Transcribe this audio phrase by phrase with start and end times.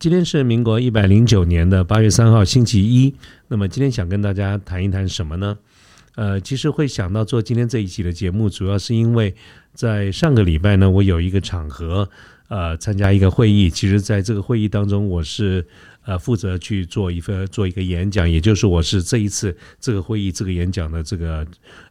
[0.00, 3.14] 今天是民国一百零九年的八月三号，星期一。
[3.46, 5.56] 那么今天想跟大家谈一谈什么呢？
[6.16, 9.32] 呃，其实会想到做今天这一期的节目，主要是因为
[9.74, 12.10] 在上个礼拜呢，我有一个场合，
[12.48, 13.68] 呃，参加一个会议。
[13.70, 15.66] 其实，在这个会议当中，我是。
[16.06, 21.44] 呃，负责去做一个做一个演讲，也就是我是这一次这个会议这个演讲的这个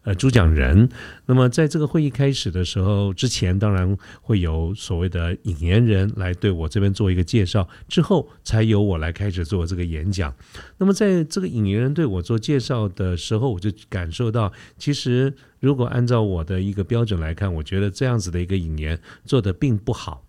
[0.03, 0.87] 呃主讲人。
[1.25, 10.33] 那么在这个会议开始的时候之前，当然会有所谓的引言人来对我这边做一个介绍，之后才由我来开始做这个演讲。
[10.77, 20.24] 那么在这个引言人对我做介绍的时候，我就感受到，其实如果按照我的一个标准来看，我觉得这样子的一个引言做的并不好。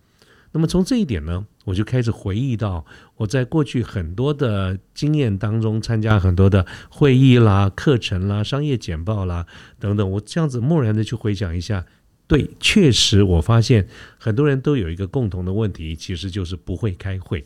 [0.57, 2.83] 那么从这一点呢，我就开始回忆到
[3.17, 9.45] 我在过去很多的经验当中，参加很多的会议啦、课程啦、商业简报啦
[9.79, 11.85] 等等，我这样子默然的去回想一下，
[12.27, 17.45] 对，确实我发现很多人都有一个共同的问题，其实就是不会开会，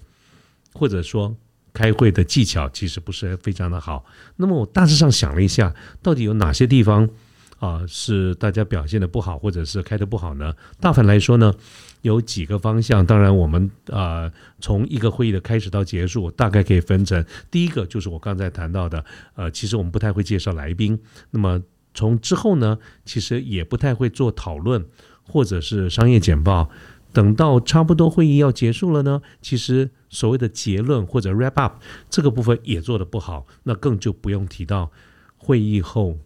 [0.72, 1.34] 或者说
[1.72, 4.04] 开会的技巧其实不是非常的好。
[4.36, 7.10] 那么我大致上想了一下，到底有哪些地方
[7.58, 10.54] 啊是大家表现的不好，或者是开的不好呢？
[10.78, 11.52] 大凡来说呢？
[12.02, 20.98] 有几个方向，当然我们啊，从一个会议的开始到结束，大概可以分成第一个就是我刚才谈到的，呃，其实我们不太会介绍来宾。
[21.30, 21.62] 那么
[21.92, 24.86] 从之后呢，其实也不太会做讨论
[25.22, 26.70] 或者是商业简报。
[27.12, 34.90] 等到差不多会议要结束了呢，其实所谓的结论或者 wrap up 这个部分也做得不好，那更就不用提到
[35.36, 36.16] 会议后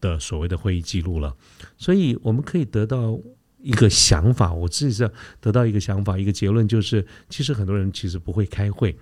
[0.00, 1.34] 的所谓的会议记录了。
[1.76, 3.18] 所以我们可以得到。
[3.64, 5.10] 一个想法，我自己是
[5.40, 8.94] 得到一个想法，一个结论，就是其实很多人其实不会开会。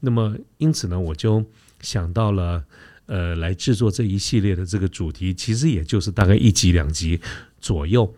[0.00, 1.42] 那么因此呢，我就
[1.80, 2.62] 想到了，
[3.06, 7.18] 呃，来制作这一系列的这个主题，其实也就是大概一集两集
[7.58, 8.14] 左右，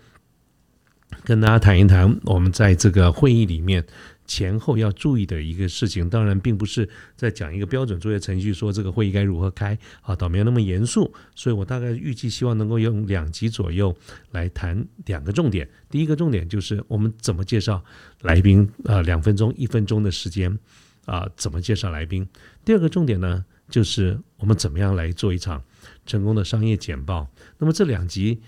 [1.23, 3.87] 跟大家谈一谈我们在这个会议里面。
[4.27, 11.13] 前后要注意的一个事情，当然并不是在讲一个标准作业程序，说这个会议该如何开啊，倒没有那么严肃。
[11.35, 13.95] 所以我大概预计希望能够用两集左右
[14.31, 15.69] 来谈两个重点。
[15.91, 17.85] 第一个重点就是我们怎么介绍
[18.23, 20.59] 来宾，呃，两分钟、一分钟的时间
[21.05, 22.27] 啊，怎么介绍来宾。
[22.65, 25.63] 第二个重点呢，就是我们怎么样来做一场
[26.07, 27.29] 成功的商业简报。
[27.59, 28.41] 那么这两集。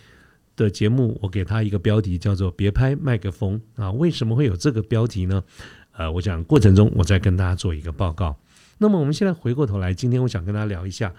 [0.56, 5.44] 的节目，我给他一个标题叫做“别拍麦克风”啊，为什么会有这个标题呢？
[5.93, 8.37] 呃，我想过程中我再跟大家做一个报告。
[8.78, 11.15] 那么我们现在回过头来，今天我想跟大家聊一下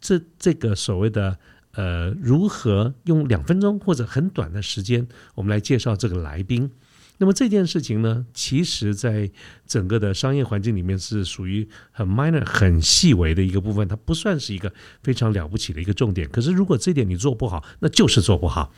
[0.00, 1.36] 这这个所谓的
[1.72, 6.70] 呃，如何用两分钟或者很短的时间，我们来介绍这个来宾。
[7.18, 9.30] 那么这件事情呢，其实在
[9.66, 16.28] 整个的商业环境里面是属于很 minor、很细微的一个部分，它不算是一个非常了不起的一个重点。
[16.28, 18.72] 可是如果这点你做不好，那就是做不好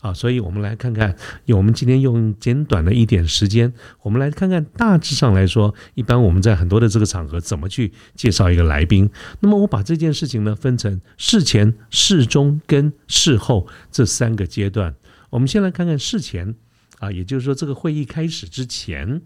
[0.00, 0.14] 啊。
[0.14, 1.14] 所以我们来看看，
[1.48, 3.70] 我们今天用简短的一点时间，
[4.00, 9.10] 我们来看看大致上来说，一般我们在很多的这个场合怎么去介绍一个来宾。
[9.40, 14.94] 那么我把这件事情呢分成事前、事中跟事后这三个阶段。
[15.28, 16.54] 我们先来看看事前。
[17.02, 19.20] 啊，也就是说，这个会议开始之前，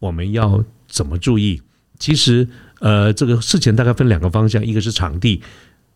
[0.00, 1.62] 我们要怎么注意？
[1.98, 2.46] 其实，
[2.80, 5.40] 呃，这个事前大概分两个方向，一个是场地，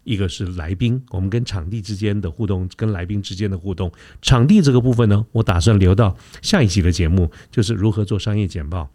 [0.04, 1.02] 一个是来宾。
[1.10, 3.92] 我们跟场地之间的互动，跟来宾之间的互动。
[4.22, 8.90] 场地这个部分呢，我打算留到下一期的节目，就是如何做商业简报。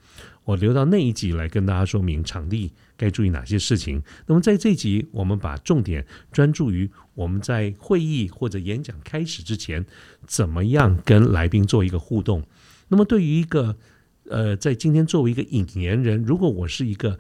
[0.49, 4.01] 我留到那一集来跟大家说明场地该注意哪些事情。
[4.25, 9.85] 那么在这集，我们把重点专注于我们在会议或者演讲开始之前，
[10.25, 12.43] 怎么样跟来宾做一个互动。
[12.87, 13.78] 那么对于一个
[14.28, 17.19] 呃，在今天作为一个引言人，如果我是一个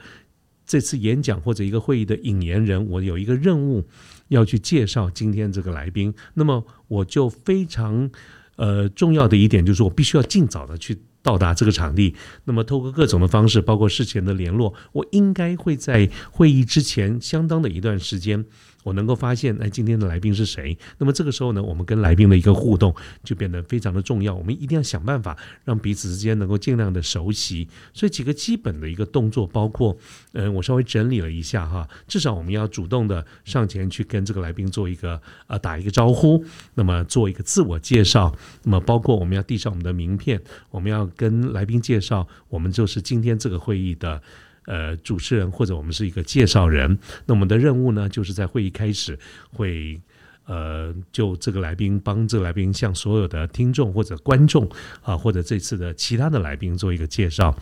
[0.65, 3.85] 这次演讲或者一个会议的引言人，我有一个任务
[4.29, 8.09] 要去介绍今天这个来宾，那么我就非常
[8.55, 10.97] 呃重要的一点就是我必须要尽早的去。
[11.21, 18.45] 到达这个场地，那么通过各种的方式，包括事前的联络，我应该会在会议之前相当的一段时间。
[18.83, 20.77] 我能够发现，哎，今天的来宾是谁？
[20.97, 24.33] 那么这个时候呢，我们跟来宾的一个互动就变得非常的重要。
[24.33, 27.67] 我们一定要想办法让彼此之间能够尽量的熟悉。
[27.93, 29.97] 所以几个基本的一个动作，包括，
[30.31, 36.43] 嗯，我稍微整理了一下哈，至少我们要主动的上前去跟这个来宾做一个呃打一个招呼，
[36.75, 38.33] 那么做一个自我介绍，
[38.63, 40.41] 那么包括我们要递上我们的名片，
[40.71, 44.21] 我们要跟来宾介绍，我们就是今天这个会议的。
[44.69, 49.17] 呃，主持人或者我们是一个介绍人，那我们的任务呢，就是在会议开始
[49.51, 49.99] 会
[50.45, 54.69] 呃，就这个来宾帮这个来宾向所有的听众或者观众
[55.01, 57.57] 啊，或者这次的其他的来宾做一个介绍。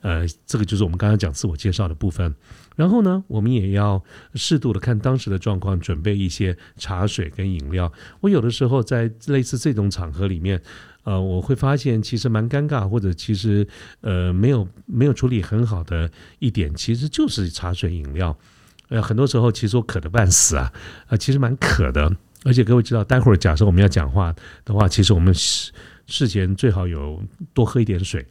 [0.00, 2.34] 呃，这个就是我们刚刚讲自我介绍的部分。
[2.74, 4.02] 然后呢，我们也要
[4.34, 7.90] 适度的看当时的状况，准备一些茶水跟饮料。
[8.20, 10.60] 我有的时候在类似这种场合里面，
[11.06, 13.64] 呃，我会发现其实蛮尴尬，或者其实
[14.00, 16.10] 呃没有没有处理很好的
[16.40, 18.36] 一点，其实就是茶水饮料。
[18.88, 20.72] 呃，很多时候其实我渴得半死啊，
[21.06, 22.10] 啊，其实蛮渴的。
[22.44, 25.72] 而且各位知道，待会儿假设我们要讲话的话，其实我们事
[26.08, 27.22] 事前最好有
[27.54, 28.26] 多喝一点水。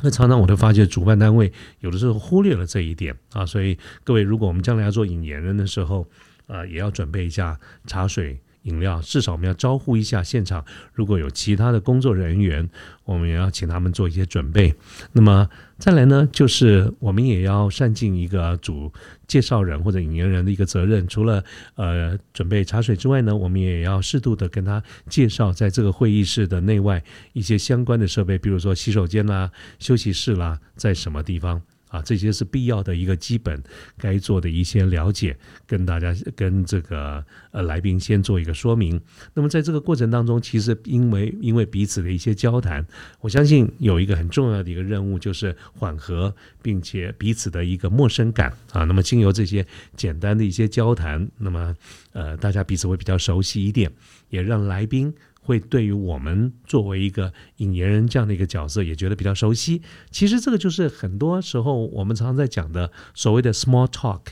[0.00, 6.08] 那常常我都发现主办单位有的时候忽略了这一点啊，所以各位，如果我们将来要做引言人的时候，
[6.46, 8.40] 啊，也要准备一下茶水。
[8.66, 10.64] 饮料，至少我们要招呼一下现场。
[10.92, 12.68] 如果有其他的工作人员，
[13.04, 14.74] 我们也要请他们做一些准备。
[15.12, 15.48] 那么
[15.78, 18.92] 再来呢，就是我们也要善尽一个主
[19.26, 21.06] 介绍人或者引言人的一个责任。
[21.08, 21.42] 除了
[21.74, 27.02] 呃准备茶水之外呢，我们也要适度的跟他介绍在这个会议室的内外
[27.32, 31.62] 一些相关的设备，比如说洗手间啦、休息室啦，在什么地方。
[31.96, 33.62] 啊，这些是必要的一个基本
[33.96, 39.00] 该做的一些了解，跟大家跟这个呃来宾先做一个说明。
[39.32, 42.86] 那么在这个过程当中，其实因为因为彼此的一些交谈，
[43.20, 48.84] 我相信有一个很重要的一个任务，就是缓和并且彼此的一个陌生感啊。
[48.84, 49.64] 那么经由这些
[49.96, 51.74] 简单的一些交谈，那么
[52.12, 53.90] 呃大家彼此会比较熟悉一点，
[54.28, 55.14] 也让来宾。
[55.46, 59.80] 会对于我们作为一个引言人这样的一个角色，也觉得比较熟悉。
[60.10, 64.22] 其实这个就是很多时候我们常常在讲的所谓的 small talk，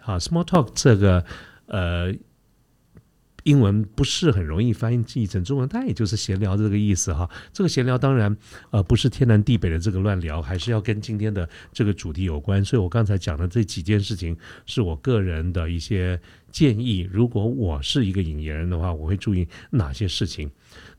[0.00, 1.24] 啊，small talk 这个
[1.66, 2.14] 呃。
[3.44, 7.28] 英文不是很容易翻译成中文，它也就是闲聊的这个意思哈。
[7.52, 8.36] 这个闲聊当然
[8.70, 12.64] 呃不是天南地北的这个乱聊，还是要跟今天的这个主题有关。
[12.64, 14.36] 所以我刚才讲的这几件事情
[14.66, 17.08] 是我个人的一些建议。
[17.12, 20.50] 如果我是一个引言人的话，我会注意哪些事情？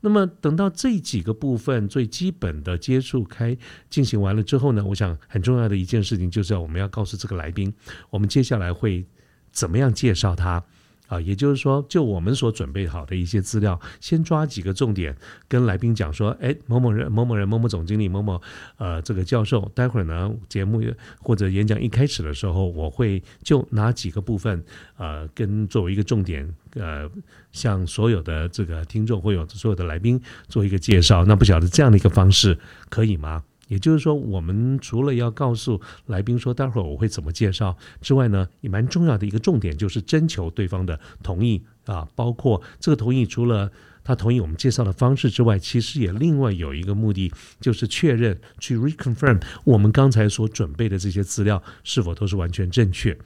[0.01, 3.57] 那么等到这几个部分最基本的接触开
[3.89, 7.73] 进行完了之后呢，我想很重要的一件事情就是要我们要告诉这个来宾，
[8.09, 9.05] 我们接下来会
[9.51, 10.63] 怎么样介绍他。
[11.07, 15.15] 啊，也就是说，就我们所准备好的一些资料，先抓几个重点，
[15.47, 18.41] 跟来宾讲说，哎，某某人、某某人、某某总经理、某某
[18.77, 20.81] 呃这个教授，待会儿呢节目
[21.19, 24.63] 或者演讲一开始的时候，我会就哪几个部分，
[24.97, 27.09] 呃，跟作为一个重点，呃，
[27.51, 31.25] 向所有的这个听众或有所有的来宾做一个介绍。
[31.25, 32.57] 那不晓得这样的一个方式
[32.89, 33.43] 可以吗？
[33.69, 42.07] 也就是说，我们除了要告诉来宾说待会儿我会怎么介绍之外呢，也蛮重要的一个重点就是征求对方的同意啊。
[42.13, 43.71] 包括这个同意，除了
[44.03, 47.31] 他同意我们介绍的方式之外，其实也另外有一个目的，
[47.61, 53.17] 就是确认去 reconfirm 我们刚才所准备的这些资料是否都是完全正确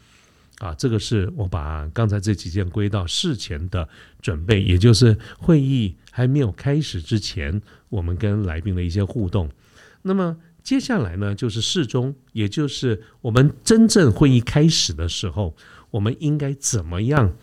[0.60, 0.72] 啊。
[0.75, 3.90] 这个是我把刚才这几件归到事前的
[4.22, 7.60] 准备，也就是会议还没有开始之前，
[7.90, 9.50] 我们跟来宾的一些互动。
[10.07, 15.56] 那么接下来呢，就是事中，也就是我们真正会议开始的时候，
[15.92, 17.33] 我们应该怎么样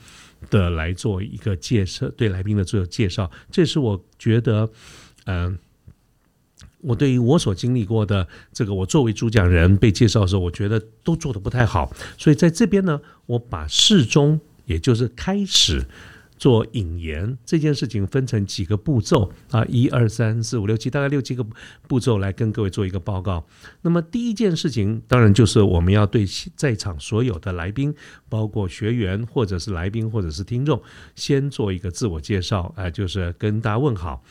[0.50, 3.31] 的来做一个介绍，对来宾的做介绍。
[3.50, 4.69] 这是我觉得，
[5.26, 5.58] 嗯，
[6.81, 11.94] 我对于我所经历过的这个，我作为主讲人被介绍的时候，我觉得都做的不太好。
[12.18, 15.87] 所以在这边呢，我把事中，也就是开始。
[16.37, 21.47] 做引言这件事情分成几个步骤啊，一二三四五六七，大概六七个
[21.87, 23.47] 步骤来跟各位做一个报告。
[23.83, 26.26] 那么第一件事情，当然就是我们要对
[26.57, 27.95] 在场所有的来宾，
[28.29, 30.83] 包括学员或者是来宾或者是听众，
[31.14, 34.23] 先做一个自我介绍，啊，就是跟大家问好。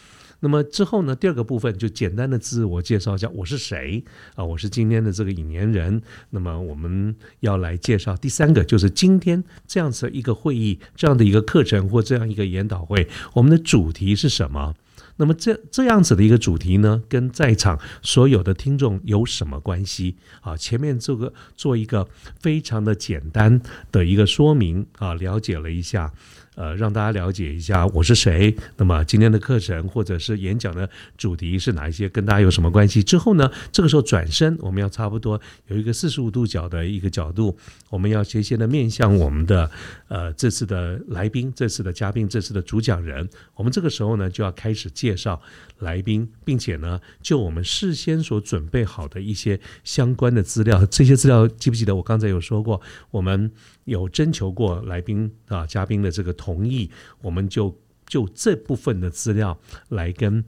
[0.43, 1.15] 那么之后呢？
[1.15, 4.03] 第二个部分就简单的自我介绍一下，我是谁
[4.35, 4.43] 啊？
[4.43, 6.01] 我是今天的这个引言人。
[6.31, 14.75] 那么我们要来介绍第三个，就是今天这样子一个会议，这样的一个课程或这样一个研讨会，我们的主题是什么？
[15.15, 20.57] 那么这这样子的一个主题呢，跟在场所有的听众有什么关系啊？
[20.57, 22.05] 前面这个做一个
[22.41, 23.61] 非常的简单
[23.93, 26.11] 的一个说明啊，了解了一下。
[26.55, 28.55] 呃，让大家了解一下我是谁。
[28.77, 33.01] 那么今天的课程或者是演讲的主题是哪一些，跟大家有什么关系？
[33.01, 37.57] 之后呢，这个时候转身，我们要差不多有一个四十五度角的一个角度，
[37.89, 39.69] 我们要斜斜的面向我们的
[40.07, 43.27] 呃这次的来宾、这次的嘉宾、这次的主讲人。
[43.55, 45.41] 我们这个时候呢，就要开始介绍
[45.79, 51.95] 来宾，并且呢，就我们事先所准备好的一些相关的资料，这些资料记不记得？
[51.95, 52.79] 我刚才有说过，
[53.11, 53.51] 我们。
[53.85, 56.89] 有征求过来宾啊嘉宾的这个同意，
[57.21, 59.57] 我们就就这部分的资料
[59.89, 60.43] 来跟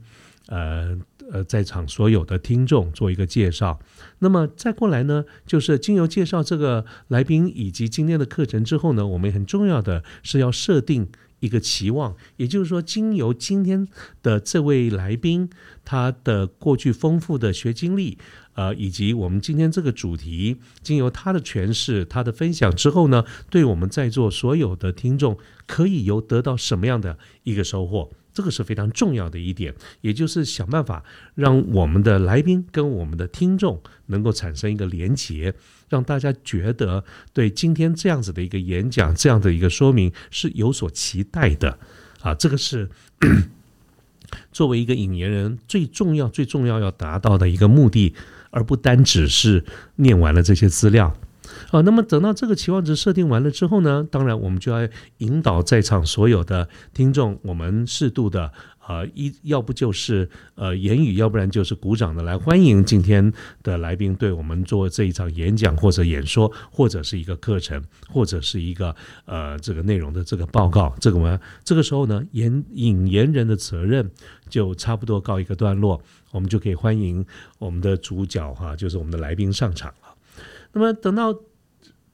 [0.48, 0.98] 呃
[1.32, 3.78] 呃在场所有的听众做一个介绍。
[4.18, 11.08] 那么再过来呢，就是经由介绍这个来宾以及今天的课程之后呢，我们很重要的是要设定
[11.40, 13.86] 一个期望，也就是说，经由今天
[14.22, 15.50] 的这位来宾
[15.86, 18.18] 他的过去丰富的学经历，
[18.54, 28.12] 呃，以及我们今天这个主题，经由他的诠释、他的分享之后呢，对我们在座所有的听众，可以有得到什么样的一个收获？
[28.34, 31.02] 这个是非常重要的一点，也就是想办法
[31.34, 35.54] 让我们的来宾跟我们的听众能够产生一个连结，
[35.88, 37.02] 让大家觉得
[37.32, 41.78] 对今天这样子的一个演讲、这样的一个说明是有所期待的。
[42.20, 42.90] 啊，这个是
[44.52, 48.14] 作为一个引言人最重要、最重要要达到的一个目的，
[48.50, 49.64] 而不单只是
[49.96, 51.16] 念完了这些资料。
[51.70, 58.52] 啊，那么等到这个期望值设定完了之后呢，当然我们就要引导在场所有的听众，我们适度的
[58.86, 63.32] 啊，一要不就是呃言语，要不然就是鼓掌的来欢迎今天
[63.64, 70.94] 的来宾对我们做这一场演讲或者演说，或者是一个课程，或者是一个呃这个内容的这个报告。
[71.00, 74.08] 这个我们这个时候呢，言引言人的责任
[74.48, 76.00] 就差不多告一个段落，
[76.30, 77.26] 我们就可以欢迎
[77.58, 80.14] 我们的主角哈，就是我们的来宾上场了。
[80.72, 81.36] 那么等到。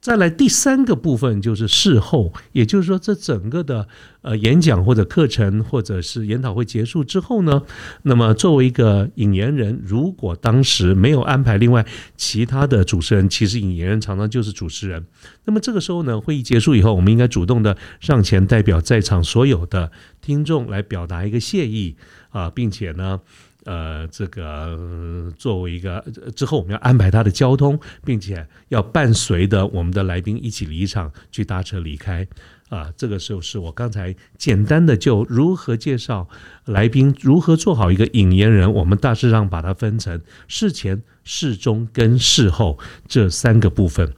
[0.03, 3.87] 再来第三个部分就是事后，也就是说，这整个的
[4.21, 7.61] 呃演讲或者课程或者是研讨会结束之后呢，
[8.01, 11.85] 那么作为一个引言人，如果当时没有安排另外
[12.17, 15.05] 其他的主持人，其实引言人常常就是主持人。
[15.45, 21.95] 那么这个时候呢，会议结束以后，我们应该主动的上前代表在场所有的听众来表达一个谢意
[22.31, 23.21] 啊，并且呢。
[23.65, 26.03] 呃，这个作为一个
[26.35, 32.27] 之后，我们要安排他的交通，并且要伴随的我们的来宾一起离场，去搭车离开。
[32.69, 36.27] 啊，这个时候是我刚才简单的就如何介绍
[36.65, 44.11] 来宾，如何做好一个引言人，我们大致上把它分成事前、事中跟事后这三个部分。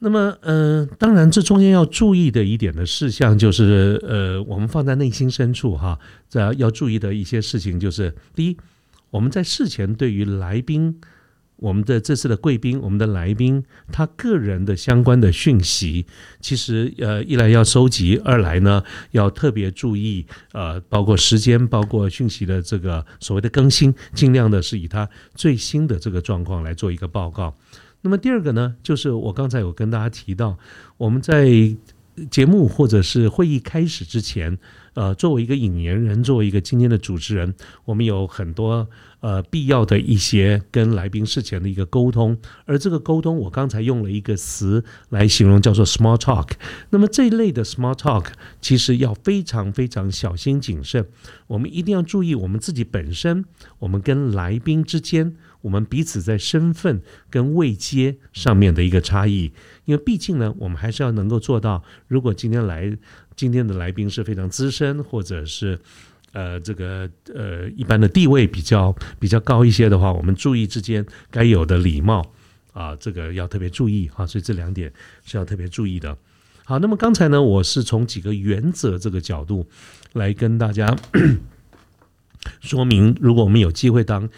[0.00, 8.56] 那么，嗯，当然，这中间要注意的一点的事项就是，呃，我们放在内心深处哈，这要注意的一些事情就是：第一，
[9.10, 11.00] 我们在事前对于来宾，
[11.56, 16.06] 我们的这次的贵宾，我们的来宾他个人的相关的讯息，
[16.40, 27.52] 其实呃，一来要收集，二来呢要特别注意，呃，包括时间，包括讯息的这个所谓的更新，尽量的是以他最新的这个状况来做一个报告。
[28.00, 30.58] 那么第二个呢，就是我刚才有跟大家提到，
[30.96, 31.76] 我们在
[32.30, 34.58] 节目或者是会议开始之前，
[34.98, 38.88] 呃，作为一个引言人，作为一个今天的主持人，我们有很多
[39.20, 46.50] 呃必要的一些跟来宾事前的一个沟通，而这个沟通，我刚才用了一个词来形容，叫做 small talk。
[46.90, 48.26] 那么这一类的 small talk，
[48.60, 51.06] 其实要非常非常小心谨慎，
[51.46, 53.44] 我们一定要注意我们自己本身，
[53.78, 55.36] 我们跟来宾之间。
[55.60, 59.50] 我们彼此在身份跟位阶上面的一个差异，
[59.86, 61.82] 因为毕竟呢，我们还是要能够做到。
[62.06, 62.96] 如果今天来
[63.38, 65.78] 今天的来宾是非常资深，或者是
[66.32, 72.32] 呃这个呃一般的地位比较比较高一些的话，我们注意之间该有的礼貌
[72.72, 74.26] 啊，这个要特别注意哈。
[74.26, 74.92] 所以这两点
[75.24, 76.18] 是要特别注意的。
[76.64, 79.68] 好，那么刚才呢，我是从几个原则这个角度
[80.14, 80.96] 来跟大家
[82.60, 84.28] 说明，如果我们有机会当。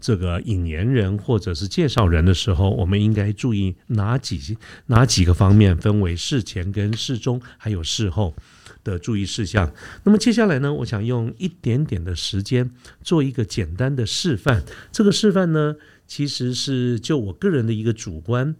[0.00, 5.76] 这个引言人或者是介绍人的时候，我们应该注意哪几哪几个方面？
[5.76, 8.34] 分为事前跟事中，还有事后
[8.82, 9.72] 的注意事项。
[10.04, 12.70] 那么接下来呢，我想用一点点的时间
[13.02, 14.62] 做一个简单的示范。
[14.90, 15.76] 这个示范呢，
[16.06, 18.56] 其实是就我个人的一个主观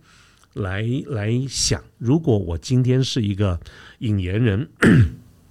[0.52, 3.58] 来来想，如果我今天是一个
[4.00, 4.68] 引言人，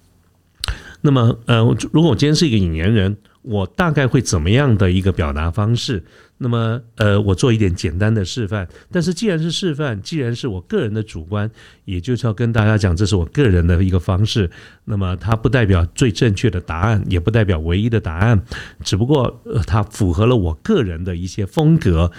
[1.02, 1.58] 那么呃，
[1.92, 3.16] 如果我今天是一个引言人。
[3.42, 6.02] 我大概会怎么样的一个表达方式？
[6.42, 8.66] 那么，呃，我做一点简单的示范。
[8.90, 11.50] 但是，既然是示范，既然是我个人的主观，
[11.84, 14.50] 也就是要跟大家讲，这是我个人的一个方式。
[14.86, 18.42] 那么，它不代表最正确的答案，也不代表唯一的答案，
[18.82, 22.10] 只不过它符合了我个人的一些风格。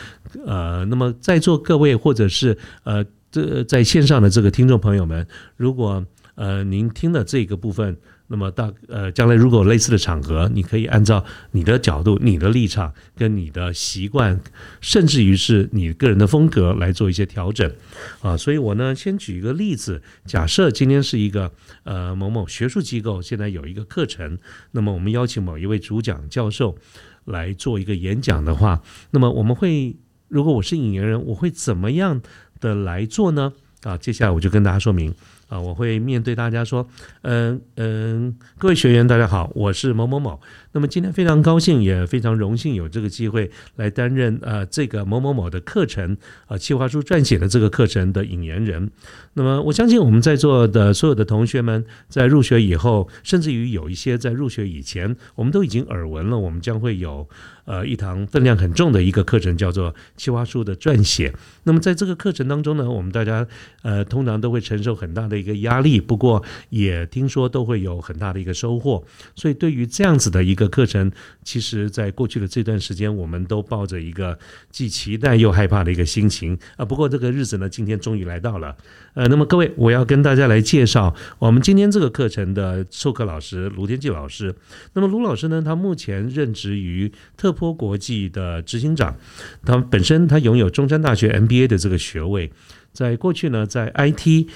[0.46, 5.26] 呃，那么在座各位或者是呃这在线上的这个听众朋友们，
[5.58, 7.98] 如果呃您听了这个部分。
[8.32, 14.40] 那么大呃，将来如果有类似的场合，你可以按照你的角度、你的立场、跟你的习惯，
[14.80, 17.70] 甚至于是你个人的风格来做一些调整
[18.22, 18.38] 啊。
[18.38, 21.52] 所以我呢，先举一个例子，假设今天是一个
[21.84, 24.40] 呃某某学术机构，现在有一个课程，
[24.72, 26.78] 那么我们邀请某一位主讲教授
[27.26, 29.98] 来做一个演讲的话，那么我们会，
[30.30, 32.22] 如果我是引言人，我会怎么样
[32.62, 33.52] 的来做呢？
[33.84, 35.14] 啊，接下来我就跟大家说明。
[35.52, 36.88] 啊，我会面对大家说，
[37.24, 40.40] 嗯嗯，各位学员大家好，我是某某某。
[40.72, 46.16] 那么今天非常高兴，也非常荣幸有这个机会来担任呃这个某某某的课程
[46.48, 48.90] 啊，企划书撰写的这个课程的引言人。
[49.34, 57.28] 那么我相信我们在座的所有的同学们在入学以后，甚至于有一些在入学以前，我们都已经耳闻了，我们将会有。
[57.64, 61.32] 呃，一堂分量很重的一个课程叫做企划书的撰写。
[61.64, 63.48] 那么在这个课程当中呢，我们大家
[63.84, 69.04] 呃通常都会承受很大的一个压力，不过也听说都会有很大的一个收获。
[69.36, 71.12] 所以对于这样子的一个课程，
[71.44, 74.38] 其实在过去的这段时间，我们都抱着一个
[74.70, 76.84] 既期待又害怕的一个心情啊。
[76.84, 78.76] 不过这个日子呢，今天终于来到了。
[79.14, 84.54] 呃，那么各位，我要跟大家来介绍我们今天这个课程的授课老师卢天记老师。
[84.94, 87.52] 那么卢老师呢，他目前任职于特。
[87.62, 89.16] 托国际的执行长，
[89.64, 92.52] 他本身他拥有中山大学 MBA 的这个学位，
[92.92, 94.48] 在过去呢，在 IT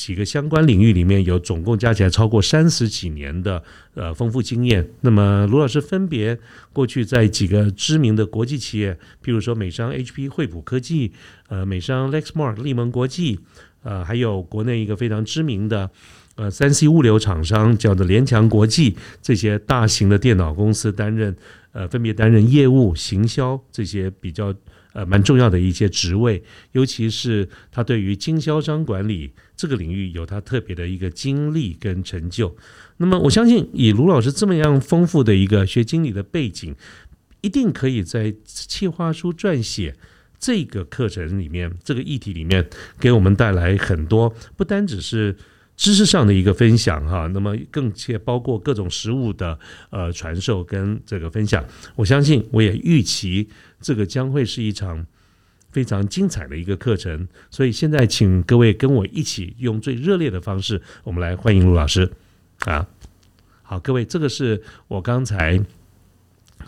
[0.00, 4.88] 几个相关领域里面有总共加起来超过三十几年的呃丰富经验。
[5.02, 6.38] 那么卢老师分别
[6.72, 11.12] 过去在几个知名的国际企业，譬如说美商 HP、惠普科技，
[11.48, 13.40] 呃，美商 Lexmark、利盟国际，
[13.82, 15.90] 呃，还有国内一个非常知名的
[16.36, 21.36] 呃三 C 物流厂商叫做联强国际，这些大型的电脑公司担任。
[21.72, 24.52] 呃，分别担任业务、行销这些比较
[24.92, 26.42] 呃蛮重要的一些职位，
[26.72, 32.56] 尤其是他对于经销商管理这个领域有他特别的一个经历跟成就。
[32.96, 36.74] 那么，我相信以卢老师这么样丰富的一个学经理的背景，
[37.40, 39.96] 一定可以在企划书撰写
[40.38, 42.68] 这个课程里面、这个议题里面，
[42.98, 45.36] 给我们带来很多，不单只是。
[45.80, 49.58] 知识上的一个分享哈，那么更且包括各种实物的
[49.88, 51.64] 呃传授跟这个分享，
[51.96, 53.48] 我相信我也预期
[53.80, 55.06] 这个将会是一场
[55.72, 62.12] 非常精彩的一个课程，所以现在请各位跟我一起用最热烈的方式，我们来欢迎陆老师
[62.66, 62.86] 啊！
[63.62, 65.58] 好，各位，这个是我刚才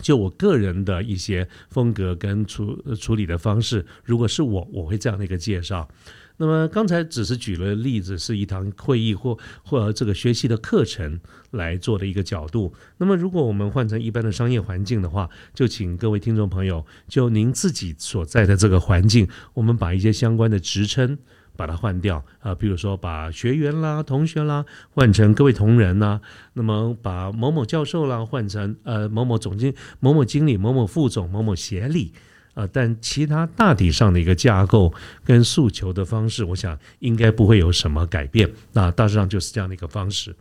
[0.01, 5.87] 就我个人的一些风格跟处处理的方式，如果是我，我会这样的一个介绍。
[6.37, 11.19] 那么刚才只是举了例子，是一堂会议或或这个学习的课程
[11.51, 12.73] 来做的一个角度。
[12.97, 21.17] 那么如果我们换成一般的商业环境的话，就请各位听众朋友，就您自己所在的这个环境，我们把一些相关的职称
[21.55, 26.19] 把它换掉啊，比如说把学员啦、同学啦换成各位同仁呐，
[26.53, 32.11] 那么把某某教授啦换成呃某某总经、某某经理、某某副总、某某协理。
[32.53, 34.93] 啊，但其他大体上的一个架构
[35.25, 38.51] 跟诉求的方式，我想应该不会有什么改变。
[38.73, 40.35] 那大致上就是这样的一个方式。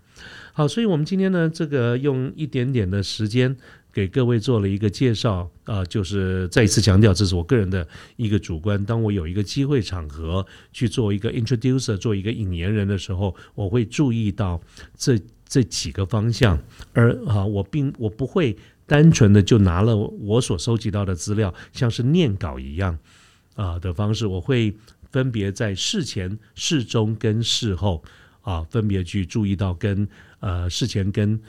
[0.53, 3.57] 好，所以我们今天呢，这个用一点点的时间
[3.91, 8.85] 给各位做了一个介绍啊，就是再一次强调，这是我个人的一个主观。
[8.85, 14.61] 当我有一个机会场合去做一个 introducer，做一个引言人的时候，我会注意到
[14.95, 16.59] 这这几个方向，
[16.93, 18.55] 而啊，我并我不会。
[18.87, 22.99] 单纯的就拿了我所收集到的资料，像是念稿一样
[23.55, 24.75] 啊的方式，我会
[25.11, 28.03] 分别在事前、事中跟事后
[28.43, 30.07] 啊，分别去注意到跟
[30.41, 31.41] 呃事前跟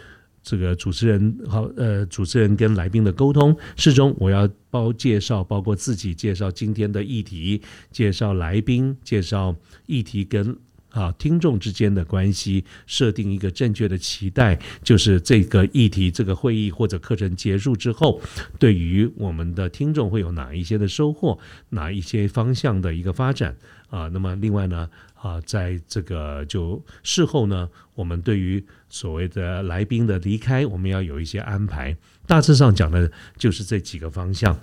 [0.41, 10.57] 这个主持人好呃主持人跟来宾的沟通，事中我要包介绍，包括自己介绍今天的议题，介绍来宾，介绍议题跟。
[10.93, 18.21] 啊，听众之间的关系，设定一个正确的期待，就是这个议题、这个会议或者课程结束之后，
[18.59, 23.55] 对于我们的听众会有哪一些的收获，哪一些方向的一个发展
[23.89, 24.07] 啊？
[24.13, 31.97] 那么另外呢，啊，在这个就事后呢，我们对于所谓的来宾的离开，我们要有一些安排。
[32.27, 34.53] 大致上讲的就是这几个方向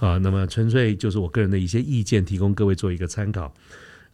[0.00, 0.18] 啊。
[0.18, 3.54] 那么纯粹就是我个人的一些意见，提供各位做一个参考。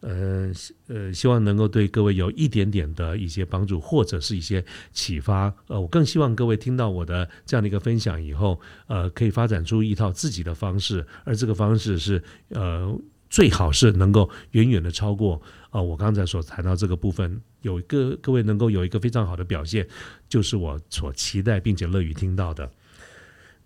[0.01, 0.51] 呃
[0.87, 5.51] 呃，希望能够对各位有一点点的一些帮助，或者是一些启发。
[5.67, 12.95] 呃，我更希望各位听到我的这样的一个分享以后，呃，可以发展出一套自己的方式，而这个方式是呃，
[13.29, 19.87] 最好是能够远远的超过啊，我刚才所谈到这个部分，有一个各位能够有一个非常好的表现，
[20.29, 22.69] 就是我所期待并且乐于听到的。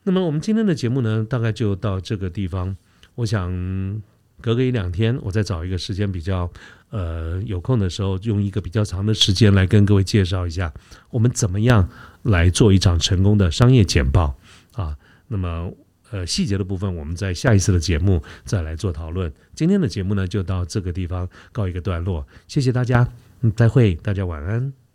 [0.04, 2.78] 那么我们今天的节目呢，大概就到这个地方，
[3.16, 4.02] 我想。
[4.42, 6.50] 隔个一两天，我再找一个时间比较
[6.90, 10.74] 呃有空的时候，用一个比较长的时间来跟各位介绍一下，
[11.10, 11.90] 我们怎么样
[12.24, 14.36] 来做一场成功的商业简报
[14.74, 14.98] 啊？
[15.28, 15.72] 那么
[16.12, 19.32] 呃细节的部分，我们在下一次的节目再来做讨论。
[19.54, 23.08] 今天的节目呢，就到这个地方告一个段落，谢谢大家，
[23.42, 24.89] 嗯，再会，大家晚安。